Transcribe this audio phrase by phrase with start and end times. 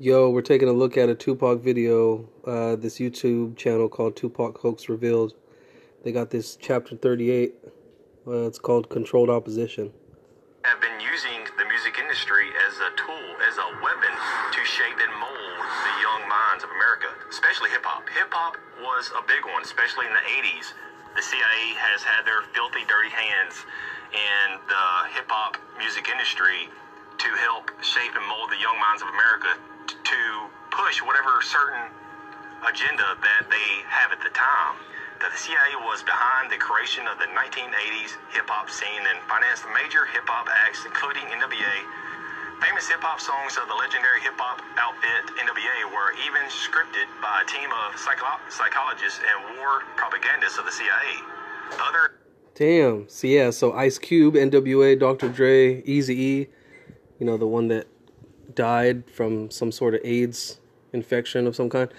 [0.00, 4.56] Yo, we're taking a look at a Tupac video, uh, this YouTube channel called Tupac
[4.62, 5.34] Hoax Revealed.
[6.06, 7.58] They got this chapter 38.
[8.22, 9.90] Uh, it's called Controlled Opposition.
[10.62, 14.14] Have been using the music industry as a tool, as a weapon
[14.54, 18.06] to shape and mold the young minds of America, especially hip hop.
[18.14, 20.78] Hip hop was a big one, especially in the 80s.
[21.18, 23.66] The CIA has had their filthy, dirty hands
[24.14, 24.86] in the
[25.18, 26.70] hip hop music industry
[27.18, 29.58] to help shape and mold the young minds of America
[29.88, 30.20] to
[30.70, 31.90] push whatever certain
[32.66, 34.76] agenda that they have at the time.
[35.18, 39.66] That the CIA was behind the creation of the 1980s hip hop scene and financed
[39.74, 41.76] major hip hop acts, including NWA.
[42.62, 47.42] Famous hip hop songs of the legendary hip hop outfit NWA were even scripted by
[47.42, 51.18] a team of psycho- psychologists and war propagandists of the CIA.
[51.82, 52.18] Other
[52.58, 53.08] Damn.
[53.08, 55.28] So yeah, so Ice Cube, NWA, Dr.
[55.28, 56.46] Dre, Eazy E,
[57.20, 57.86] you know, the one that
[58.54, 60.58] died from some sort of AIDS
[60.92, 61.90] infection of some kind.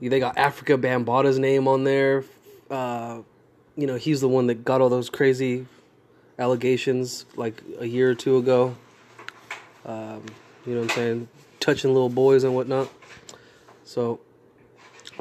[0.00, 2.24] They got Afrika Bambaataa's name on there.
[2.70, 3.20] Uh,
[3.76, 5.66] you know, he's the one that got all those crazy
[6.38, 8.74] allegations like a year or two ago.
[9.84, 10.24] Um,
[10.66, 11.28] you know what I'm saying?
[11.60, 12.88] Touching little boys and whatnot.
[13.84, 14.20] So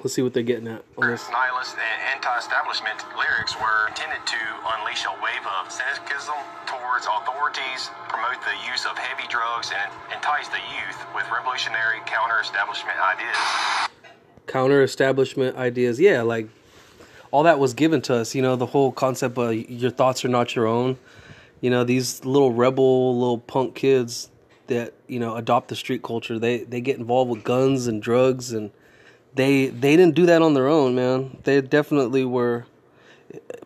[0.03, 1.27] let's see what they're getting at on this.
[1.29, 4.39] nihilist and anti-establishment lyrics were intended to
[4.77, 10.47] unleash a wave of cynicism towards authorities, promote the use of heavy drugs, and entice
[10.49, 13.37] the youth with revolutionary counter-establishment ideas.
[14.47, 15.99] counter establishment ideas.
[15.99, 16.47] Yeah, like
[17.31, 18.33] all that was given to us.
[18.35, 20.97] You know, the whole concept of your thoughts are not your own.
[21.61, 24.29] You know, these little rebel, little punk kids
[24.67, 26.39] that you know adopt the street culture.
[26.39, 28.71] They they get involved with guns and drugs, and
[29.35, 31.37] they they didn't do that on their own, man.
[31.43, 32.65] They definitely were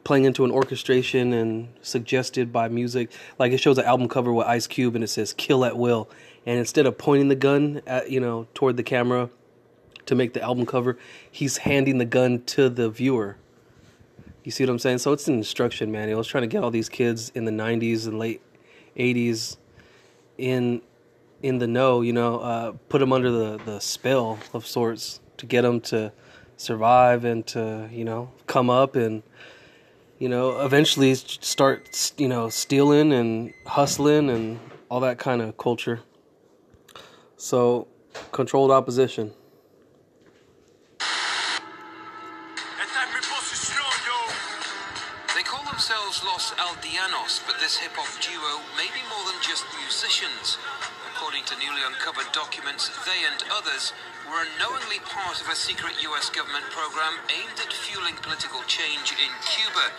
[0.03, 3.11] playing into an orchestration and suggested by music.
[3.39, 6.09] Like it shows an album cover with Ice Cube and it says "Kill at Will,"
[6.45, 9.29] and instead of pointing the gun at you know toward the camera
[10.05, 10.97] to make the album cover,
[11.31, 13.37] he's handing the gun to the viewer.
[14.43, 14.97] You see what I'm saying?
[14.97, 16.19] So it's an instruction manual.
[16.19, 18.41] It's trying to get all these kids in the 90s and late
[18.97, 19.55] 80s
[20.37, 20.81] in
[21.41, 25.47] in the know, you know, uh, put them under the, the spell of sorts to
[25.47, 26.09] get them to
[26.55, 29.21] survive and to, you know, come up and,
[30.19, 35.99] you know, eventually start, you know, stealing and hustling and all that kind of culture.
[37.35, 37.87] So,
[38.31, 39.33] controlled opposition.
[45.35, 49.65] They call themselves Los Aldeanos, but this hip hop duo may be more than just
[49.81, 50.57] musicians.
[51.13, 53.91] According to newly uncovered documents, they and others
[54.33, 59.29] were unknowingly part of a secret US government program aimed at fueling political change in
[59.45, 59.93] Cuba.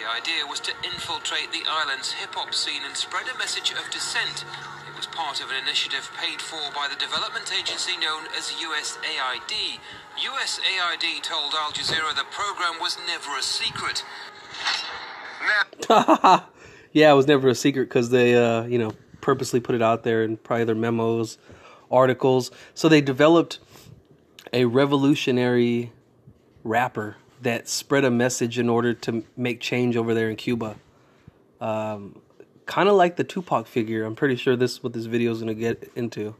[0.00, 3.84] The idea was to infiltrate the island's hip hop scene and spread a message of
[3.92, 4.48] dissent.
[4.88, 9.76] It was part of an initiative paid for by the development agency known as USAID.
[10.24, 14.04] USAID told Al Jazeera the program was never a secret.
[16.96, 20.02] yeah, it was never a secret because they, uh, you know, purposely put it out
[20.02, 21.36] there in probably their memos,
[21.90, 22.50] articles.
[22.74, 23.58] So they developed
[24.56, 25.92] a revolutionary
[26.64, 30.76] rapper that spread a message in order to make change over there in Cuba.
[31.60, 32.22] Um,
[32.64, 34.06] kind of like the Tupac figure.
[34.06, 36.34] I'm pretty sure this is what this video is going to get into.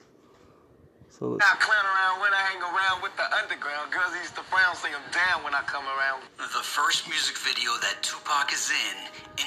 [1.10, 1.44] So let's.
[1.44, 3.93] I clown around when I hang around with the underground.
[3.93, 6.25] Girls used to frown, say I'm down when I come around.
[6.38, 8.97] The first music video that Tupac is in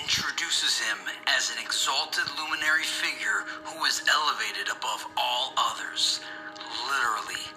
[0.05, 6.21] introduces him as an exalted luminary figure who is elevated above all others.
[6.85, 7.49] Literally,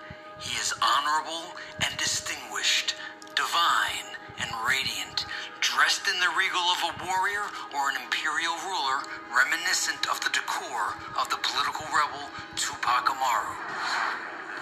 [0.43, 1.55] he is honorable
[1.87, 2.95] and distinguished,
[3.35, 4.07] divine
[4.43, 5.27] and radiant,
[5.61, 10.99] dressed in the regal of a warrior or an imperial ruler, reminiscent of the decor
[11.21, 12.27] of the political rebel
[12.57, 13.55] Tupac Amaru.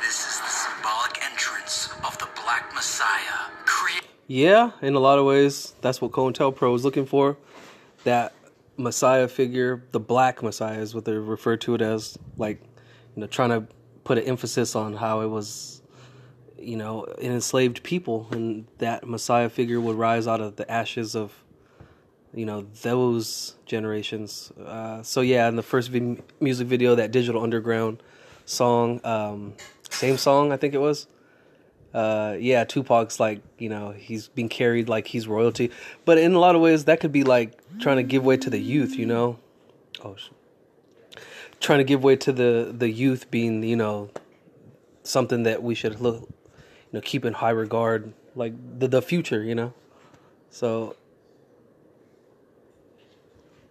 [0.02, 4.08] This is the symbolic entrance of the Black Messiah, created.
[4.26, 7.36] Yeah, in a lot of ways, that's what COINTELPRO is looking for.
[8.04, 8.32] That
[8.76, 12.18] Messiah figure, the Black Messiah is what they refer to it as.
[12.36, 12.62] Like,
[13.14, 13.66] you know, trying to
[14.04, 15.79] put an emphasis on how it was,
[16.60, 21.14] you know, an enslaved people, and that Messiah figure would rise out of the ashes
[21.14, 21.32] of,
[22.34, 24.52] you know, those generations.
[24.64, 28.02] Uh, so yeah, in the first vi- music video, that Digital Underground
[28.44, 29.54] song, um,
[29.90, 31.06] same song I think it was
[31.92, 35.70] uh, yeah, Tupac's like, you know, he's being carried like he's royalty.
[36.04, 38.50] But in a lot of ways, that could be like trying to give way to
[38.50, 39.38] the youth, you know?
[40.04, 40.16] Oh,
[41.58, 44.10] trying to give way to the, the youth being, you know,
[45.02, 46.28] something that we should look,
[46.92, 49.72] know, keep in high regard, like the, the future, you know?
[50.50, 50.96] So,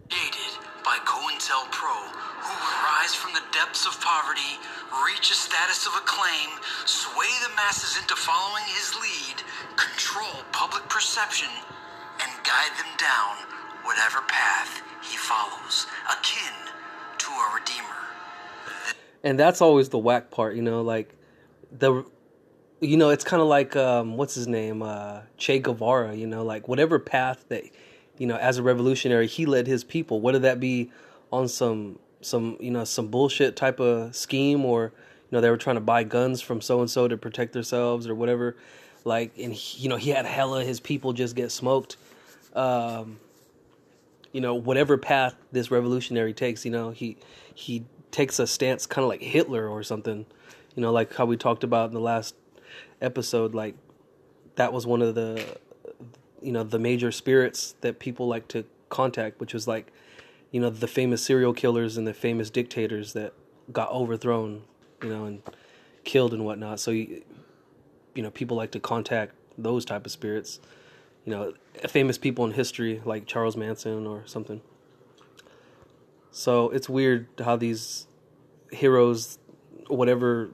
[0.10, 1.98] created by COINTELPRO,
[2.42, 4.58] who would rise from the depths of poverty,
[5.06, 6.50] reach a status of acclaim,
[6.86, 9.44] sway the masses into following his lead,
[9.76, 11.50] control public perception,
[12.22, 13.36] and guide them down
[13.84, 16.54] whatever path he follows, akin
[17.18, 17.96] to a redeemer.
[19.24, 21.14] and that's always the whack part you know like
[21.78, 22.04] the
[22.82, 26.44] you know it's kind of like um what's his name uh che guevara you know
[26.44, 27.64] like whatever path that
[28.18, 30.90] you know as a revolutionary he led his people whether that be
[31.32, 35.58] on some some you know some bullshit type of scheme or you know they were
[35.58, 38.56] trying to buy guns from so and so to protect themselves or whatever
[39.04, 41.98] like and he, you know he had hella his people just get smoked
[42.56, 43.20] um
[44.32, 47.18] you know whatever path this revolutionary takes you know he
[47.54, 50.26] he takes a stance kind of like hitler or something
[50.76, 52.36] you know like how we talked about in the last
[53.02, 53.76] episode like
[54.56, 55.58] that was one of the
[56.42, 59.92] you know the major spirits that people like to contact which was like
[60.52, 63.34] you know the famous serial killers and the famous dictators that
[63.72, 64.64] got overthrown
[65.04, 65.42] you know and
[66.04, 66.80] killed and whatnot.
[66.80, 67.24] So you,
[68.16, 70.60] you know people like to contact those type of spirits
[71.26, 71.54] you know
[71.88, 74.62] famous people in history like charles manson or something.
[76.32, 78.08] So it's weird how these
[78.72, 79.40] heroes
[79.88, 80.50] whatever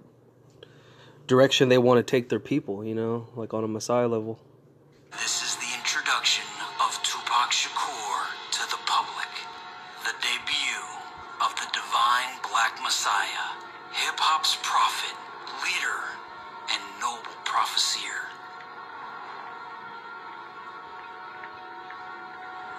[1.27, 4.39] direction they want to take their people you know like on a messiah level
[5.11, 6.45] This is the introduction
[6.83, 8.17] of Tupac Shakur
[8.51, 9.31] to the public.
[10.03, 10.85] The debut
[11.41, 13.47] of the divine Black Messiah,
[13.95, 15.15] hip hop's prophet,
[15.63, 15.99] leader,
[16.73, 18.27] and noble prophesier.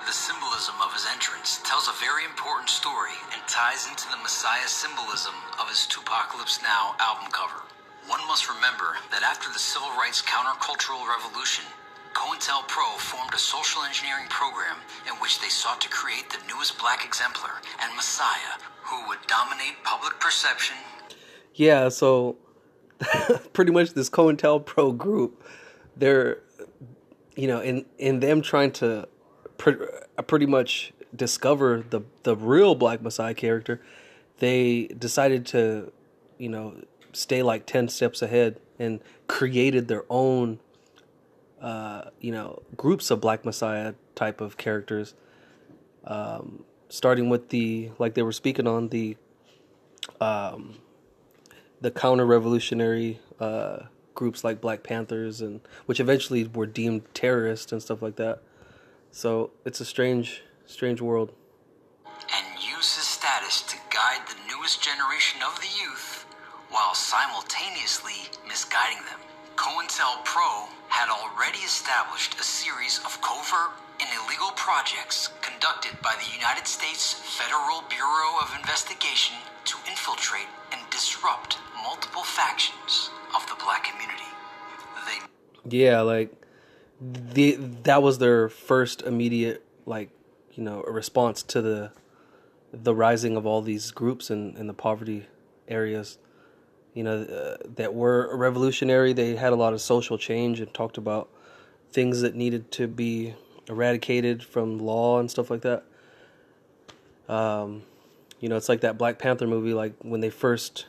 [0.04, 4.68] The symbolism of his entrance tells a very important story and ties into the Messiah
[4.68, 7.64] symbolism of his 2Pacalypse Now album cover.
[8.06, 11.64] One must remember that after the civil rights countercultural revolution,
[12.14, 14.76] COINTELPRO formed a social engineering program
[15.06, 19.82] in which they sought to create the newest black exemplar and Messiah who would dominate
[19.82, 20.76] public perception.
[21.54, 22.36] Yeah so
[23.52, 25.42] pretty much this COINTELPRO group
[25.96, 26.42] they're
[27.34, 29.08] you know in in them trying to
[29.58, 29.74] pre-
[30.16, 33.80] uh, pretty much discover the the real black messiah character
[34.38, 35.92] they decided to
[36.38, 36.74] you know
[37.16, 40.58] stay like 10 steps ahead and created their own
[41.60, 45.14] uh you know groups of black messiah type of characters
[46.04, 49.16] um starting with the like they were speaking on the
[50.20, 50.76] um
[51.80, 53.78] the counter revolutionary uh,
[54.14, 58.42] groups like Black Panthers and which eventually were deemed terrorists and stuff like that.
[59.10, 61.32] So it's a strange, strange world.
[62.06, 66.25] and use his status to guide the newest generation of the youth
[66.70, 69.20] while simultaneously misguiding them.
[69.56, 76.66] COINTELPRO had already established a series of covert and illegal projects conducted by the United
[76.66, 84.28] States Federal Bureau of Investigation to infiltrate and disrupt multiple factions of the black community.
[85.06, 86.32] They Yeah, like
[87.00, 90.10] the that was their first immediate like
[90.52, 91.92] you know response to the
[92.72, 95.26] the rising of all these groups in in the poverty
[95.68, 96.18] areas.
[96.96, 99.12] You know uh, that were revolutionary.
[99.12, 101.28] They had a lot of social change and talked about
[101.92, 103.34] things that needed to be
[103.68, 105.84] eradicated from law and stuff like that.
[107.28, 107.82] Um,
[108.40, 109.74] you know, it's like that Black Panther movie.
[109.74, 110.86] Like when they first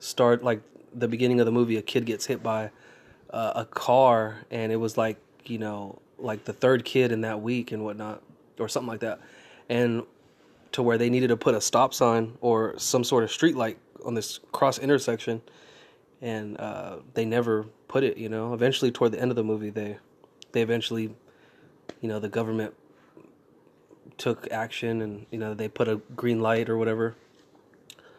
[0.00, 0.60] start, like
[0.94, 2.70] the beginning of the movie, a kid gets hit by
[3.30, 7.40] uh, a car, and it was like you know, like the third kid in that
[7.40, 8.22] week and whatnot,
[8.58, 9.18] or something like that,
[9.70, 10.02] and
[10.72, 13.78] to where they needed to put a stop sign or some sort of street light
[14.04, 15.42] on this cross intersection,
[16.20, 18.16] and uh, they never put it.
[18.16, 19.98] You know, eventually toward the end of the movie, they
[20.52, 21.14] they eventually,
[22.00, 22.74] you know, the government
[24.16, 27.14] took action and you know they put a green light or whatever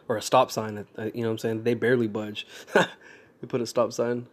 [0.08, 1.62] or a stop sign uh, you know what i'm saying?
[1.64, 2.46] They barely budge.
[3.40, 4.26] They put a stop sign.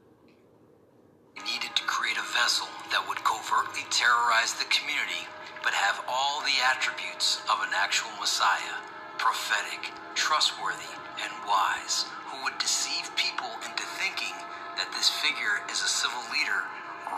[1.37, 5.23] Needed to create a vessel that would covertly terrorize the community,
[5.63, 10.93] but have all the attributes of an actual Messiah prophetic, trustworthy,
[11.23, 14.33] and wise, who would deceive people into thinking
[14.77, 16.61] that this figure is a civil leader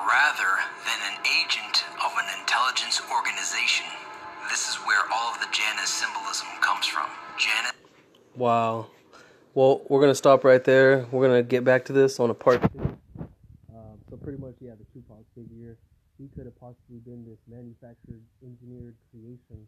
[0.07, 0.51] rather
[0.85, 3.85] than an agent of an intelligence organization.
[4.49, 7.09] This is where all of the Janus symbolism comes from.
[7.37, 7.73] Janus.
[8.35, 8.87] wow
[9.53, 12.61] well we're gonna stop right there we're gonna get back to this on a part
[12.73, 12.79] two
[13.73, 15.77] um, so pretty much yeah the tupac figure
[16.17, 19.65] he could have possibly been this manufactured engineered creation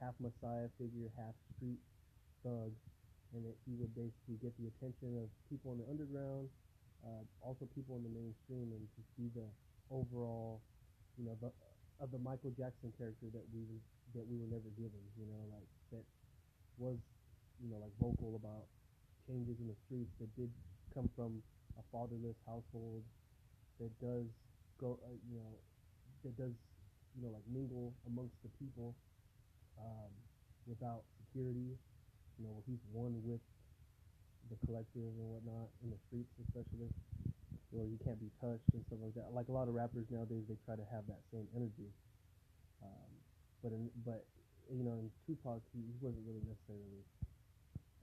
[0.00, 1.78] half messiah figure half street
[2.44, 2.72] thug
[3.34, 6.48] and that he would basically get the attention of people in the underground
[7.04, 9.46] uh, also people in the mainstream and just be the
[9.90, 10.60] overall
[11.16, 11.50] you know the
[12.00, 13.66] of the Michael Jackson character that we
[14.14, 16.04] that we were never given, you know, like that
[16.78, 16.98] was,
[17.60, 18.66] you know, like vocal about
[19.26, 20.50] changes in the streets that did
[20.94, 21.42] come from
[21.78, 23.02] a fatherless household
[23.80, 24.26] that does
[24.80, 25.52] go, uh, you know,
[26.24, 26.54] that does,
[27.16, 28.94] you know, like mingle amongst the people
[29.80, 30.10] um,
[30.66, 31.76] without security.
[32.38, 33.42] You know, he's one with
[34.50, 36.88] the collective and whatnot in the streets, especially
[37.70, 39.28] where you can't be touched and stuff like that.
[39.34, 41.90] Like a lot of rappers nowadays, they try to have that same energy.
[42.80, 43.10] Um,
[43.62, 44.24] but in, but
[44.70, 47.02] you know, in Tupac, he, he wasn't really necessarily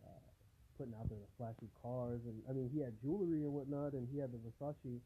[0.05, 0.25] uh,
[0.77, 4.05] putting out there the flashy cars, and I mean, he had jewelry and whatnot, and
[4.11, 4.99] he had the Versace.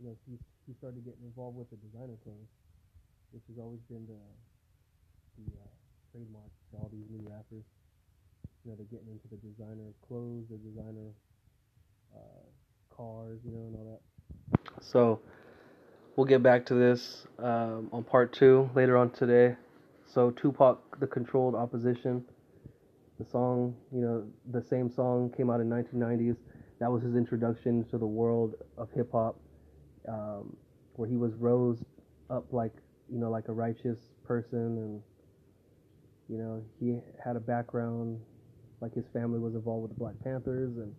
[0.00, 0.36] You know, he
[0.66, 2.50] he started getting involved with the designer clothes,
[3.30, 4.20] which has always been the
[5.38, 5.61] the uh,
[6.12, 7.64] trademark to all these new rappers.
[8.64, 11.10] You know, they're getting into the designer clothes, the designer
[12.14, 14.84] uh, cars, you know, and all that.
[14.84, 15.20] So
[16.16, 19.56] we'll get back to this um, on part two later on today.
[20.06, 22.24] So Tupac, the controlled opposition.
[23.18, 26.36] The song, you know, the same song came out in 1990s.
[26.80, 29.38] That was his introduction to the world of hip hop,
[30.08, 30.56] um,
[30.94, 31.82] where he was rose
[32.30, 32.72] up like,
[33.08, 35.02] you know, like a righteous person, and
[36.28, 38.20] you know, he had a background,
[38.80, 40.92] like his family was involved with the Black Panthers, and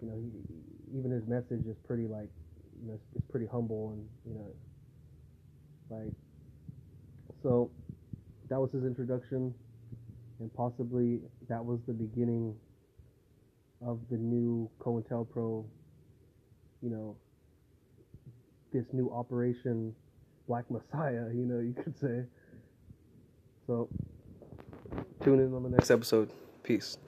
[0.00, 2.28] you know, he, even his message is pretty like,
[2.80, 4.50] you know, it's, it's pretty humble, and you know,
[5.90, 6.12] like,
[7.42, 7.70] so
[8.48, 9.54] that was his introduction,
[10.40, 12.54] and possibly that was the beginning
[13.86, 15.64] of the new COINTELPRO,
[16.82, 17.16] you know,
[18.72, 19.94] this new operation
[20.48, 22.24] Black Messiah, you know, you could say.
[23.66, 23.88] So,
[25.26, 26.30] tune in on the next episode.
[26.62, 26.98] Peace.